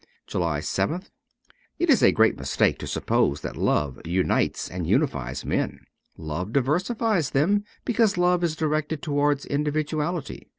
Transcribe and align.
208 0.25 0.31
JULY 0.31 0.59
7th 0.61 1.09
IT 1.77 1.89
is 1.91 2.01
a 2.01 2.11
great 2.11 2.35
mistake 2.35 2.79
to 2.79 2.87
suppose 2.87 3.41
that 3.41 3.55
love 3.55 4.01
unites 4.03 4.67
and 4.67 4.87
unifies 4.87 5.45
men. 5.45 5.81
Love 6.17 6.51
diversifies 6.51 7.29
them, 7.29 7.63
be 7.85 7.93
cause 7.93 8.17
love 8.17 8.43
is 8.43 8.55
directed 8.55 9.03
towards 9.03 9.45
individuality. 9.45 10.49